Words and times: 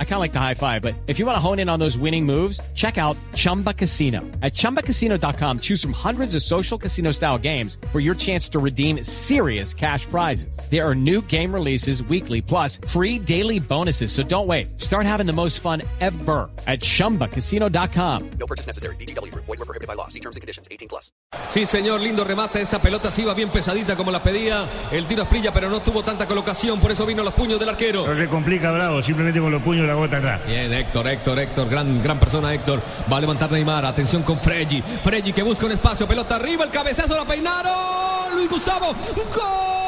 I 0.00 0.04
kind 0.04 0.14
of 0.14 0.20
like 0.20 0.32
the 0.32 0.40
high 0.40 0.54
five, 0.54 0.82
but 0.82 0.96
if 1.06 1.20
you 1.20 1.26
want 1.26 1.36
to 1.36 1.40
hone 1.40 1.60
in 1.60 1.68
on 1.68 1.78
those 1.78 1.96
winning 1.96 2.26
moves, 2.26 2.60
check 2.74 2.98
out 2.98 3.16
Chumba 3.34 3.72
Casino. 3.72 4.22
At 4.42 4.54
ChumbaCasino.com, 4.54 5.60
choose 5.60 5.80
from 5.80 5.92
hundreds 5.92 6.34
of 6.34 6.42
social 6.42 6.76
casino 6.76 7.12
style 7.12 7.38
games 7.38 7.78
for 7.92 8.00
your 8.00 8.16
chance 8.16 8.48
to 8.48 8.58
redeem 8.58 9.04
serious 9.04 9.72
cash 9.72 10.04
prizes. 10.06 10.58
There 10.68 10.84
are 10.84 10.96
new 10.96 11.22
game 11.22 11.54
releases 11.54 12.02
weekly, 12.02 12.40
plus 12.42 12.78
free 12.88 13.20
daily 13.20 13.60
bonuses. 13.60 14.10
So 14.10 14.24
don't 14.24 14.48
wait. 14.48 14.80
Start 14.80 15.06
having 15.06 15.26
the 15.26 15.32
most 15.32 15.60
fun 15.60 15.82
ever 16.00 16.50
at 16.66 16.80
ChumbaCasino.com. 16.80 18.30
No 18.40 18.46
purchase 18.46 18.66
necessary. 18.66 18.96
BGW. 18.96 19.32
Void 19.34 19.46
were 19.46 19.64
prohibited 19.64 19.86
by 19.86 19.94
law. 19.94 20.08
See 20.08 20.18
terms 20.20 20.34
and 20.34 20.40
conditions. 20.40 20.66
18 20.72 20.88
plus. 20.88 21.12
Sí, 21.48 21.66
señor, 21.66 22.00
lindo 22.00 22.24
remate. 22.24 22.60
Esta 22.60 22.80
pelota 22.80 23.10
sí 23.10 23.22
iba 23.22 23.34
bien 23.34 23.48
pesadita 23.50 23.96
como 23.96 24.10
la 24.10 24.22
pedía. 24.22 24.66
El 24.90 25.06
tiro 25.06 25.22
es 25.22 25.30
brilla, 25.30 25.52
pero 25.52 25.70
no 25.70 25.80
tuvo 25.80 26.02
tanta 26.02 26.26
colocación. 26.26 26.80
Por 26.80 26.90
eso 26.90 27.06
vino 27.06 27.22
los 27.22 27.34
puños 27.34 27.60
del 27.60 27.68
arquero. 27.68 28.06
No 28.06 28.16
se 28.16 28.26
complica, 28.28 28.72
Bravo, 28.72 29.00
simplemente 29.02 29.40
con 29.40 29.52
los 29.52 29.62
puños 29.62 29.87
la 29.88 29.94
bota 29.94 30.18
atrás. 30.18 30.40
Bien, 30.46 30.72
Héctor, 30.72 31.08
Héctor, 31.08 31.38
Héctor, 31.38 31.68
gran, 31.68 32.02
gran 32.02 32.20
persona 32.20 32.54
Héctor. 32.54 32.80
Va 33.10 33.16
a 33.16 33.20
levantar 33.20 33.50
Neymar, 33.50 33.84
atención 33.84 34.22
con 34.22 34.38
Freggi. 34.38 34.82
Freggi 34.82 35.32
que 35.32 35.42
busca 35.42 35.66
un 35.66 35.72
espacio, 35.72 36.06
pelota 36.06 36.36
arriba, 36.36 36.64
el 36.64 36.70
cabezazo 36.70 37.16
la 37.16 37.24
peinaron. 37.24 38.34
Luis 38.34 38.50
Gustavo, 38.50 38.86
gol 38.86 39.78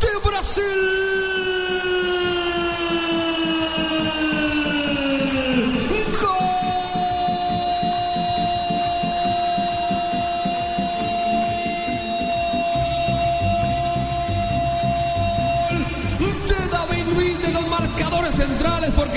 de 0.00 0.28
Brasil. 0.28 1.17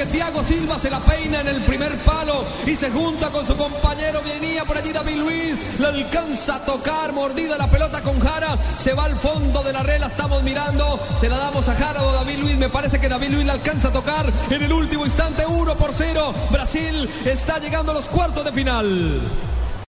Porque 0.02 0.18
Thiago 0.18 0.44
Silva 0.44 0.80
se 0.80 0.90
la 0.90 1.00
peina 1.00 1.42
en 1.42 1.48
el 1.48 1.64
primer 1.64 1.96
palo 2.00 2.46
y 2.66 2.76
se 2.76 2.90
junta 2.90 3.30
con 3.30 3.46
su 3.46 3.56
compañero 3.56 4.22
venía 4.24 4.66
por 4.66 4.78
allí 4.78 4.92
David 4.92 5.16
Luis. 5.16 5.56
Le 5.80 5.88
alcanza 5.88 6.56
a 6.56 6.66
tocar 6.66 7.14
mordida 7.14 7.58
la 7.58 7.68
pelota 7.68 8.02
con 8.02 8.20
Jara. 8.20 8.58
Se 8.80 8.94
va 8.94 9.06
al 9.06 9.16
fondo 9.16 9.62
de 9.64 9.74
la 9.74 9.84
red 9.84 10.00
la 10.00 10.08
estamos 10.08 10.44
mirando. 10.44 11.00
Se 11.20 11.30
la 11.30 11.38
damos 11.38 11.68
a 11.68 11.76
Jara 11.76 12.02
o 12.04 12.14
David 12.14 12.40
Luis. 12.40 12.58
Me 12.58 12.70
parece 12.70 13.00
que 13.00 13.10
David 13.10 13.30
Luis 13.30 13.46
la 13.46 13.54
alcanza 13.54 13.90
a 13.90 13.94
tocar 13.94 14.32
en 14.50 14.62
el 14.62 14.72
último 14.72 15.06
instante. 15.06 15.46
1 15.46 15.76
por 15.76 15.92
0 15.94 16.34
Brasil 16.52 17.10
está 17.26 17.60
llegando 17.60 17.92
a 17.92 17.96
los 17.96 18.06
cuartos 18.06 18.46
de 18.46 18.52
final 18.52 19.22